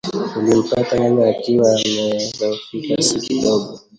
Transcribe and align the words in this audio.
Nilimpata 0.43 0.93
nyanya 0.99 1.23
akiwa 1.31 1.69
amedhoofika 1.75 2.93
si 3.07 3.17
kidogo 3.25 3.69